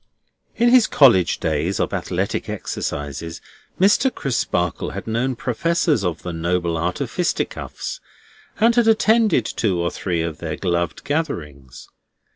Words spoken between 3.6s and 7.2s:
Mr. Crisparkle had known professors of the Noble Art of